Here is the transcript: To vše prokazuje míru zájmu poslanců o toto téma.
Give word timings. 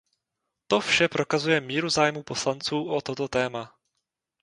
To 0.67 0.79
vše 0.79 1.07
prokazuje 1.07 1.61
míru 1.61 1.89
zájmu 1.89 2.23
poslanců 2.23 2.83
o 2.83 3.01
toto 3.01 3.27
téma. 3.27 3.73